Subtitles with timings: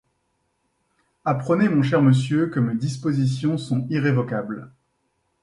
[1.25, 4.71] Apprenez, mon cher monsieur, que mes dispositions sont irrévocables.